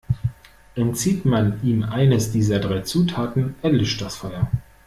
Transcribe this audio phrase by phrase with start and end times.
[0.73, 4.49] Entzieht man ihm eines dieser drei Zutaten, erlischt das Feuer.